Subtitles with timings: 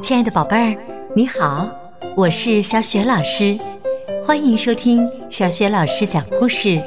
[0.00, 0.78] 亲爱的宝贝儿，
[1.14, 1.68] 你好，
[2.16, 3.58] 我是小雪老师，
[4.24, 6.80] 欢迎收听小雪老师讲故事，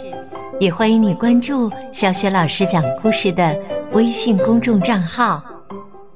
[0.59, 3.55] 也欢迎你关注小雪老师讲故事的
[3.93, 5.43] 微信公众账号。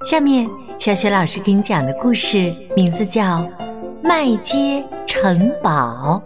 [0.06, 3.40] 下面，小雪老师给你讲的故事名字叫
[4.02, 6.22] 《麦街城堡》。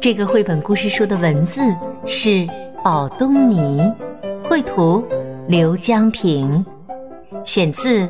[0.00, 1.60] 这个绘本故事书的文字
[2.06, 2.46] 是
[2.82, 3.82] 宝东尼，
[4.48, 5.04] 绘图
[5.46, 6.64] 刘江平，
[7.44, 8.08] 选自。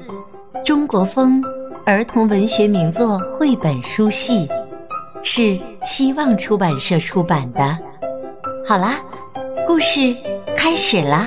[0.70, 1.42] 中国风
[1.84, 4.46] 儿童文学名作绘本书系
[5.24, 5.52] 是
[5.84, 7.76] 希望出版社出版的。
[8.64, 9.00] 好啦，
[9.66, 10.14] 故事
[10.56, 11.26] 开始啦！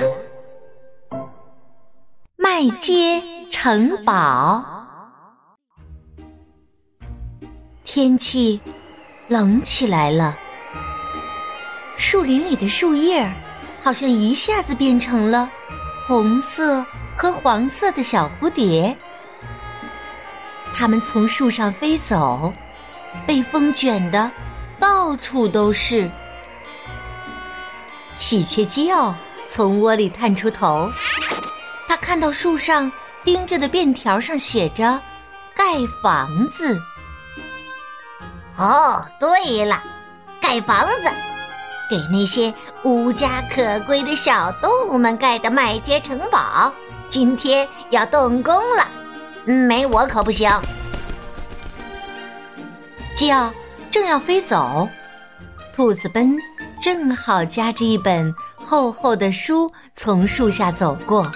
[2.38, 4.64] 麦秸城堡。
[7.84, 8.58] 天气
[9.28, 10.34] 冷起来了，
[11.96, 13.30] 树林里的树叶
[13.78, 15.46] 好像一下子变成了
[16.08, 16.82] 红色
[17.14, 18.96] 和黄色的小蝴蝶。
[20.74, 22.52] 它们从树上飞走，
[23.24, 24.30] 被风卷得
[24.78, 26.10] 到处都是。
[28.16, 29.14] 喜鹊基奥
[29.48, 30.90] 从窝里探出头，
[31.88, 32.90] 他看到树上
[33.22, 35.00] 钉着的便条上写着
[35.54, 35.64] “盖
[36.02, 36.78] 房子”。
[38.58, 39.82] 哦，对了，
[40.40, 41.10] 盖房子，
[41.88, 46.72] 给那些无家可归的小动物们盖的麦秸城堡，
[47.08, 48.86] 今天要动工了。
[49.44, 50.50] 没我可不行。
[53.14, 53.52] 基奥
[53.90, 54.88] 正要飞走，
[55.72, 56.36] 兔子奔
[56.80, 61.30] 正好夹着一本厚厚的书从树下走过。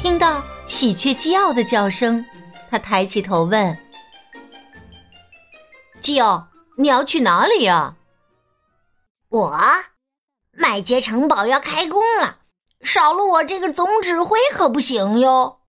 [0.00, 2.24] 听到喜鹊基奥的叫声，
[2.70, 3.78] 他抬起头问
[6.00, 7.94] ：“基奥，你要去哪里呀
[9.28, 9.60] ？”“我，
[10.52, 12.38] 麦秸城堡要开工了，
[12.82, 15.59] 少了我这个总指挥可不行哟。”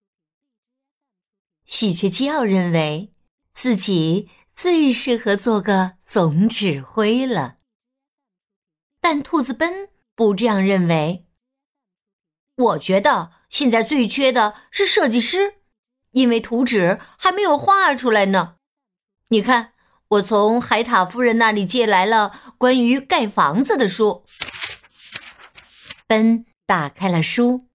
[1.71, 3.13] 喜鹊基奥认为
[3.53, 7.55] 自己最适合做个总指挥了，
[8.99, 11.25] 但兔子奔不这样认为。
[12.57, 15.61] 我觉得现在最缺的是设计师，
[16.11, 18.57] 因为图纸还没有画出来呢。
[19.29, 19.71] 你看，
[20.09, 24.25] 我从海塔夫人那里借来了关于盖房子的书。
[26.05, 27.69] 奔打开了书，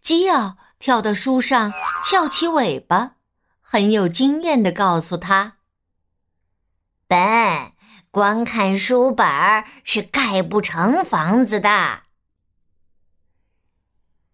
[0.00, 1.72] 基奥跳到书上，
[2.04, 3.16] 翘起尾巴。
[3.72, 5.54] 很有经验的告诉他
[7.08, 7.18] ：“本
[8.10, 9.26] 光看书本
[9.82, 12.00] 是盖不成房子的。”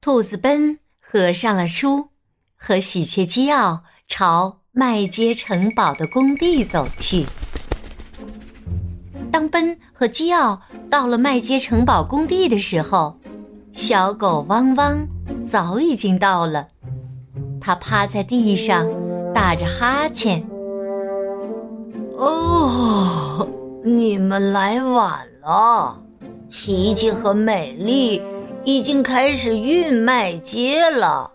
[0.02, 2.10] 兔子奔合上了书，
[2.56, 7.24] 和喜鹊基奥朝麦街城堡的工地走去。
[9.30, 10.60] 当奔和基奥
[10.90, 13.20] 到了麦街城堡工地的时候，
[13.72, 15.06] 小狗汪汪
[15.48, 16.66] 早已经到了，
[17.60, 18.84] 它趴在地上。
[19.34, 20.46] 打着哈欠。
[22.16, 23.48] 哦，
[23.84, 26.02] 你们来晚了。
[26.48, 28.22] 琪琪和美丽
[28.64, 31.32] 已经开始运麦秸了。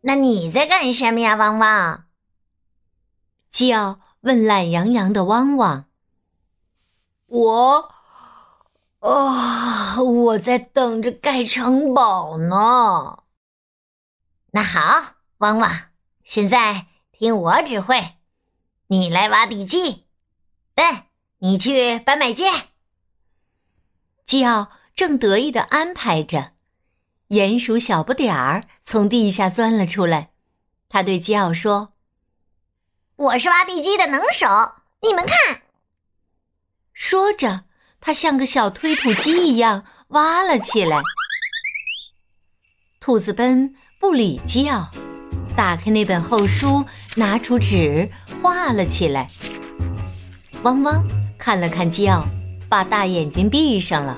[0.00, 2.04] 那你在干什么呀，汪汪？
[3.50, 5.84] 基奥问懒洋洋的汪汪。
[7.26, 7.88] 我，
[8.98, 13.22] 啊，我在等着盖城堡呢。
[14.50, 15.70] 那好，汪汪。
[16.32, 18.14] 现在听我指挥，
[18.86, 20.06] 你来挖地基，
[20.74, 21.02] 笨，
[21.40, 22.68] 你去搬麦秸。
[24.24, 26.52] 基奥正得意的安排着，
[27.28, 30.30] 鼹鼠小不点儿从地下钻了出来，
[30.88, 31.92] 他对基奥说
[33.16, 34.46] ：“我是挖地基的能手，
[35.02, 35.64] 你们看。”
[36.94, 37.66] 说着，
[38.00, 40.98] 他像个小推土机一样挖了起来。
[43.00, 44.90] 兔子奔不理基奥。
[45.56, 48.08] 打开那本厚书，拿出纸
[48.42, 49.28] 画了起来。
[50.62, 51.02] 汪汪
[51.38, 52.24] 看了看基奥，
[52.68, 54.16] 把大眼睛闭上了。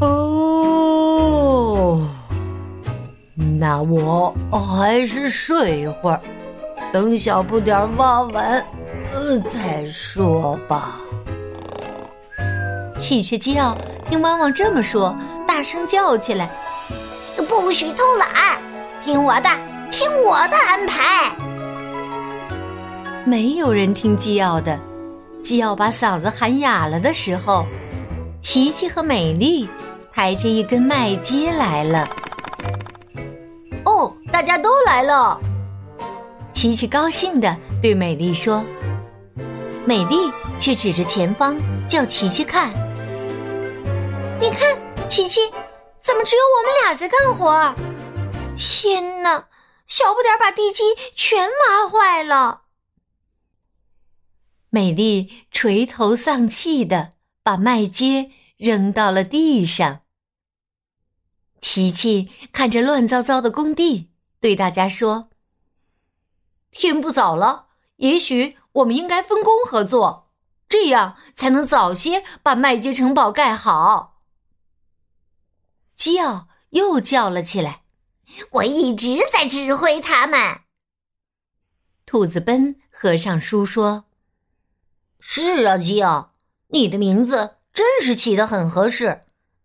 [0.00, 2.08] 哦，
[3.58, 6.20] 那我还是睡一会儿，
[6.92, 8.64] 等小不点挖完，
[9.12, 10.96] 呃再说吧。
[13.00, 13.76] 喜鹊基奥
[14.08, 16.50] 听汪汪这么说，大声叫起来
[17.48, 18.58] ：“不许偷懒！”
[19.08, 19.48] 听我的，
[19.90, 21.34] 听我的安排。
[23.24, 24.78] 没有人听基奥的，
[25.42, 27.64] 基奥把嗓子喊哑了的时候，
[28.38, 29.66] 琪琪和美丽
[30.12, 32.06] 抬着一根麦秸来了。
[33.86, 35.40] 哦，大家都来了！
[36.52, 38.62] 琪琪高兴的对美丽说，
[39.86, 40.30] 美丽
[40.60, 41.56] 却指着前方
[41.88, 42.68] 叫琪琪看。
[44.38, 44.76] 你看，
[45.08, 45.40] 琪琪，
[45.98, 47.74] 怎么只有我们俩在干活？
[48.58, 49.48] 天哪，
[49.86, 50.82] 小不点儿把地基
[51.14, 52.64] 全挖坏了。
[54.70, 57.12] 美丽垂头丧气的
[57.42, 60.00] 把麦秸扔到了地上。
[61.60, 64.10] 琪琪看着乱糟糟的工地，
[64.40, 65.30] 对大家说
[66.72, 70.32] ：“天不早了，也许我们应该分工合作，
[70.68, 74.20] 这样才能早些把麦秸城堡盖好。”
[75.94, 77.84] 基奥又叫了起来
[78.52, 80.60] ：“我一直在指挥他们。”
[82.06, 84.04] 兔子奔合上书说。
[85.20, 86.34] 是啊，基奥，
[86.68, 89.24] 你的名字真是起得很合适。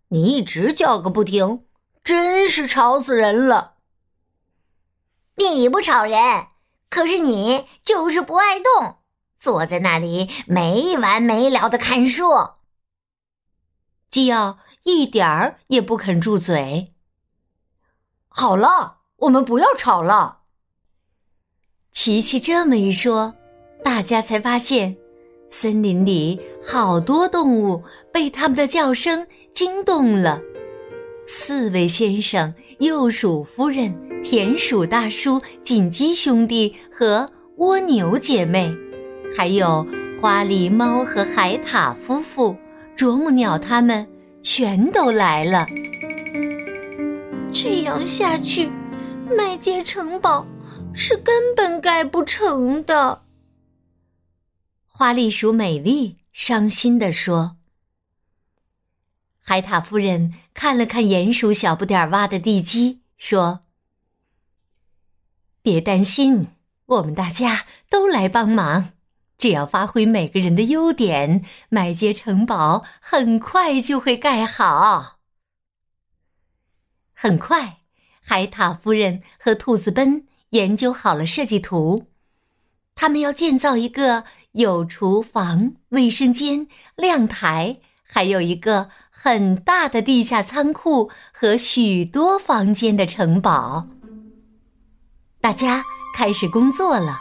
[0.09, 1.65] 你一直叫个不停，
[2.03, 3.75] 真是吵死人了。
[5.35, 6.47] 你不吵人，
[6.89, 8.97] 可是你就是不爱动，
[9.39, 12.25] 坐在那里没完没了的看书。
[14.09, 16.92] 基奥一点儿也不肯住嘴。
[18.35, 20.39] 好了，我们不要吵了。
[21.91, 23.35] 琪琪这么一说，
[23.83, 24.97] 大家才发现。
[25.49, 30.41] 森林里好多动物被他们的叫声惊动了，
[31.23, 33.93] 刺猬先生、鼬鼠夫人、
[34.23, 38.75] 田鼠大叔、锦鸡兄弟和蜗牛姐妹，
[39.37, 39.85] 还有
[40.19, 42.57] 花狸猫和海獭夫妇、
[42.95, 44.05] 啄木鸟，他们
[44.41, 45.67] 全都来了。
[47.53, 48.67] 这样下去，
[49.29, 50.43] 麦秸城堡
[50.91, 53.21] 是根本盖不成的。
[54.87, 57.57] 花栗鼠美丽伤心地说
[59.39, 63.59] ：“海獭夫人看了看鼹鼠小不点儿挖的地基，说
[65.61, 66.47] ：‘别担心，
[66.87, 68.93] 我们大家都来帮忙，
[69.37, 75.19] 只要发挥每个人的优点，麦秸城堡很快就会盖好。’
[77.23, 77.77] 很快，
[78.21, 82.07] 海獭夫人和兔子奔研究好了设计图，
[82.95, 93.87] 他们要建造一个。”有厨房、卫生间、晾台，还有一个很大的地下仓库和许多房间的城堡。
[95.41, 95.83] 大家
[96.15, 97.17] 开始工作了。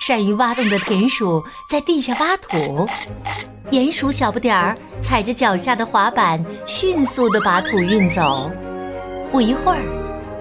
[0.00, 2.88] 善于挖洞的田鼠在地下挖土，
[3.72, 8.50] 鼹鼠小不点儿踩着脚下的滑板，迅速的把土运走。
[9.30, 9.82] 不一会儿，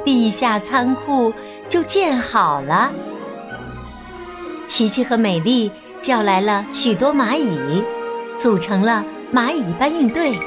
[0.05, 1.33] 地下仓库
[1.69, 2.91] 就建好了。
[4.67, 5.71] 琪琪和美丽。
[5.99, 7.83] 叫来了许多蚂蚁，
[8.37, 9.03] 组成了
[9.33, 10.39] 蚂蚁搬运队，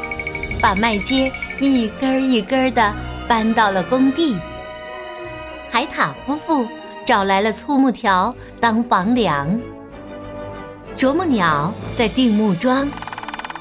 [0.59, 2.95] 把麦秸一根一根的
[3.29, 4.37] 搬到了工地。
[5.71, 6.67] 海獭夫妇
[7.05, 9.61] 找来了粗木条当房梁，
[10.97, 12.89] 啄木鸟在钉木桩，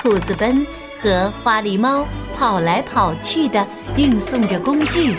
[0.01, 0.65] 兔子奔
[1.01, 2.05] 和花狸猫
[2.35, 3.65] 跑来跑去的
[3.95, 5.15] 运送着工具，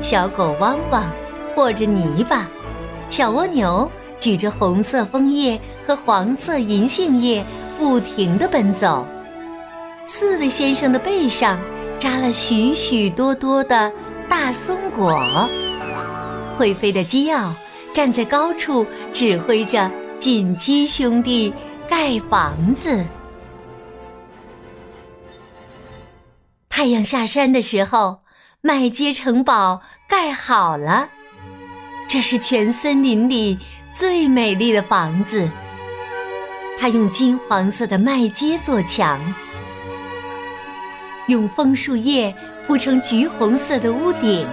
[0.00, 1.04] 小狗汪汪
[1.54, 2.48] 和着泥巴，
[3.10, 3.90] 小蜗牛。
[4.18, 7.44] 举着红色枫叶和黄色银杏叶，
[7.78, 9.06] 不停地奔走。
[10.06, 11.58] 刺猬先生的背上
[11.98, 13.92] 扎了许许多多的
[14.28, 15.20] 大松果。
[16.56, 17.54] 会飞的鸡奥
[17.92, 19.88] 站在高处，指挥着
[20.18, 21.52] 锦鸡兄弟
[21.88, 23.04] 盖房子。
[26.76, 28.20] 太阳下山的时候，
[28.60, 31.08] 麦秸城堡盖好了。
[32.06, 33.58] 这是全森林里。
[33.90, 35.48] 最美丽的房子，
[36.78, 39.18] 它用金黄色的麦秸做墙，
[41.28, 44.46] 用枫树叶铺成橘红色的屋顶，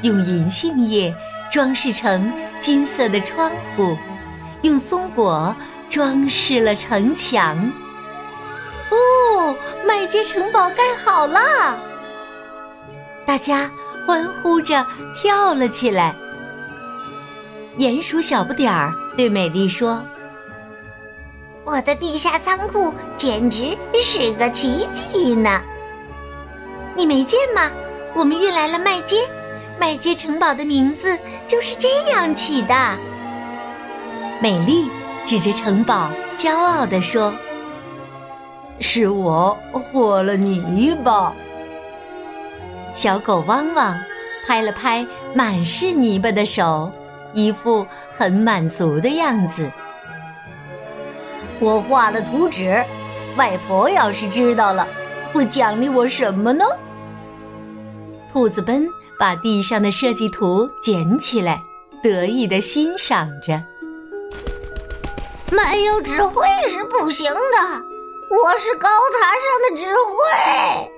[0.00, 1.14] 用银杏叶
[1.52, 3.94] 装饰成金色的窗户，
[4.62, 5.54] 用松果
[5.90, 7.70] 装饰了城墙。
[9.86, 11.78] 哦，麦秸城堡盖好了！
[13.24, 13.70] 大家
[14.04, 14.84] 欢呼着
[15.16, 16.14] 跳了起来。
[17.78, 20.02] 鼹鼠小不点儿对美丽说
[21.64, 25.62] ：“我的地下仓库简直是个奇迹呢！
[26.96, 27.70] 你没见吗？
[28.14, 29.20] 我们运来了麦秸，
[29.78, 31.16] 麦秸城堡的名字
[31.46, 32.74] 就是这样起的。”
[34.42, 34.90] 美丽
[35.24, 37.32] 指着城堡，骄傲地说
[38.80, 41.32] ：“是我和了泥巴。”
[42.94, 43.98] 小狗汪汪
[44.46, 46.90] 拍了拍满是泥巴的手。
[47.34, 49.70] 一副很满足的样子。
[51.60, 52.82] 我画了图纸，
[53.36, 54.88] 外婆要是知道了，
[55.34, 56.64] 会奖励我什么呢？
[58.32, 58.88] 兔子奔
[59.20, 61.60] 把地上的设计图捡起来，
[62.02, 63.62] 得意的欣赏着。
[65.50, 67.82] 没有指挥是不行的，
[68.28, 70.90] 我是高塔上的指挥。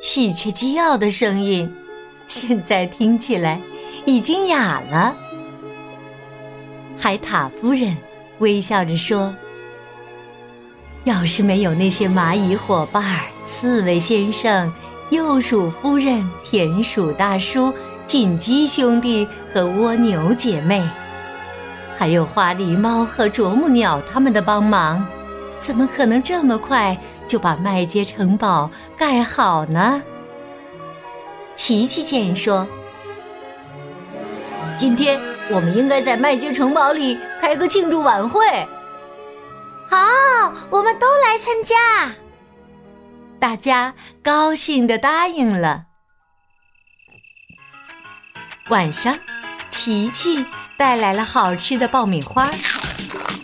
[0.00, 1.74] 喜鹊基奥的声音，
[2.26, 3.60] 现在听起来。
[4.04, 5.14] 已经哑了。
[6.98, 7.96] 海獭夫人
[8.40, 9.32] 微笑着说
[11.04, 14.72] ：“要是没有那些蚂蚁伙伴、刺猬先生、
[15.10, 17.72] 鼬鼠夫人、田鼠大叔、
[18.06, 19.24] 锦鸡兄弟
[19.54, 20.82] 和蜗牛姐妹，
[21.96, 25.06] 还有花狸猫和啄木鸟他们的帮忙，
[25.62, 30.02] 怎么可能这么快就把麦秸城堡盖好呢？”
[31.54, 32.66] 琪琪见说
[34.76, 38.44] ：“今天我们应该在麦秸城堡里开个庆祝晚会。”
[39.88, 42.14] 好，我们都来参加。
[43.38, 45.84] 大家高兴的答应了。
[48.70, 49.18] 晚上，
[49.70, 50.46] 琪琪
[50.78, 52.50] 带来了好吃的爆米花，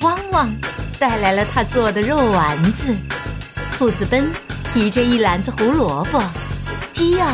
[0.01, 0.49] 汪汪
[0.99, 2.95] 带来了他做的肉丸子，
[3.77, 4.31] 兔子奔
[4.73, 6.23] 提着一篮子胡萝卜，
[6.93, 7.27] 鸡要。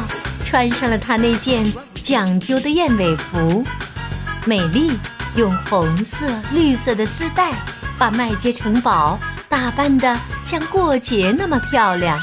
[0.44, 3.64] 穿上了她那件讲究的燕尾服，
[4.44, 4.92] 美丽
[5.34, 7.50] 用红色、绿色的丝带
[7.98, 9.18] 把麦秸城堡
[9.48, 12.16] 打扮得像过节那么漂亮。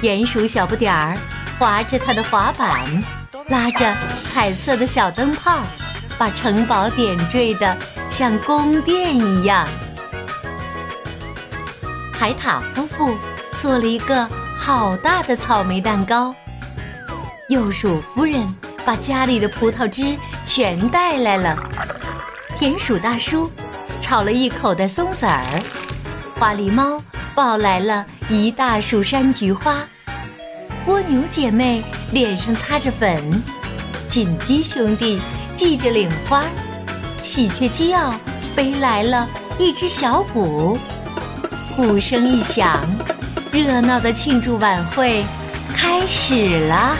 [0.00, 1.16] 鼹鼠小不点儿
[1.60, 3.04] 划着他的滑板，
[3.48, 3.94] 拉着
[4.32, 5.60] 彩色的小灯泡，
[6.18, 7.76] 把城堡点缀的
[8.10, 9.68] 像宫殿一样。
[12.22, 13.16] 海獭夫妇
[13.58, 16.32] 做了一个好大的草莓蛋糕。
[17.48, 18.46] 鼬鼠夫人
[18.84, 21.58] 把家里的葡萄汁全带来了，
[22.60, 23.50] 田鼠大叔
[24.00, 25.44] 炒了一口的松子儿，
[26.38, 27.02] 花狸猫
[27.34, 29.82] 抱来了一大束山菊花，
[30.86, 33.42] 蜗牛姐妹脸上擦着粉，
[34.06, 35.20] 锦鸡兄弟
[35.56, 36.44] 系着领花，
[37.20, 38.14] 喜鹊鸡奥
[38.54, 40.78] 背来了一只小鼓，
[41.74, 42.86] 鼓声一响，
[43.50, 45.24] 热闹的庆祝晚会
[45.74, 46.96] 开始了。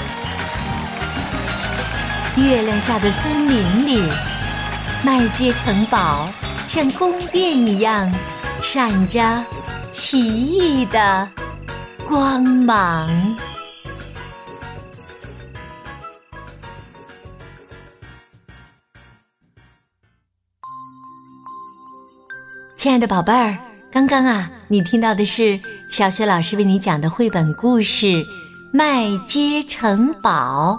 [2.37, 4.11] 月亮下的森林里，
[5.05, 6.27] 麦秸城堡
[6.67, 8.11] 像宫殿一样
[8.61, 9.45] 闪着
[9.91, 11.29] 奇异的
[12.09, 13.09] 光芒。
[22.79, 23.57] 亲爱的宝贝儿，
[23.93, 25.61] 刚刚啊，你听到的是
[25.91, 28.07] 小雪老师为你讲的绘本故事
[28.73, 30.73] 《麦秸城堡》。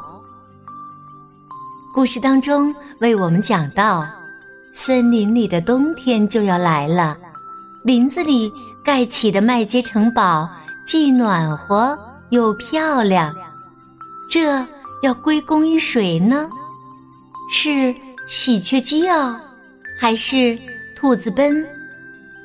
[1.94, 4.04] 故事当中为我们讲到，
[4.74, 7.16] 森林里的冬天就要来了，
[7.84, 8.52] 林子里
[8.84, 10.50] 盖起的麦秸城堡
[10.88, 11.96] 既暖和
[12.32, 13.32] 又漂亮，
[14.28, 14.66] 这
[15.04, 16.50] 要归功于谁呢？
[17.52, 17.94] 是
[18.28, 19.40] 喜鹊鸡哦，
[20.00, 20.60] 还是
[20.96, 21.64] 兔子奔？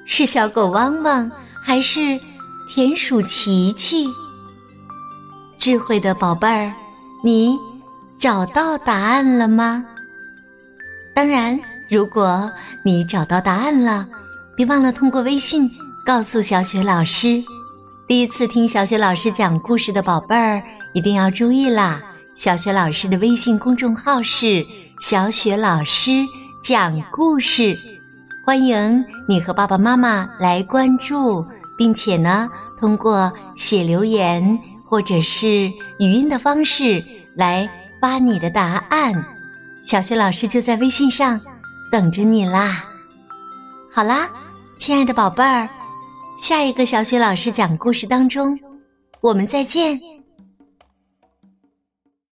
[0.08, 1.30] 是小狗汪汪，
[1.62, 2.18] 还是
[2.68, 4.08] 田鼠琪琪？
[5.58, 6.72] 智慧的宝贝儿，
[7.22, 7.56] 你。
[8.18, 9.84] 找到答案了吗？
[11.14, 11.56] 当然，
[11.88, 12.50] 如果
[12.84, 14.04] 你找到答案了，
[14.56, 15.70] 别忘了通过微信
[16.04, 17.40] 告诉小雪老师。
[18.08, 20.60] 第一次听小雪老师讲故事的宝贝儿，
[20.94, 22.02] 一定要注意啦！
[22.34, 24.66] 小雪老师的微信公众号是
[25.00, 26.10] “小雪老师
[26.60, 27.78] 讲故事”，
[28.48, 31.44] 欢迎你和爸爸妈妈来关注，
[31.76, 32.48] 并且呢，
[32.80, 37.04] 通过写留言或者是语音的方式
[37.36, 37.68] 来。
[38.00, 39.12] 发你的答案，
[39.84, 41.38] 小雪老师就在微信上
[41.92, 42.86] 等着你啦。
[43.92, 44.26] 好啦，
[44.78, 45.68] 亲爱的宝贝儿，
[46.40, 48.58] 下一个小雪老师讲故事当中，
[49.20, 50.00] 我们再见。